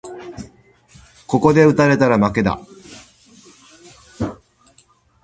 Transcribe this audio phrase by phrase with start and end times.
[1.27, 2.59] ここで打たれたら負けだ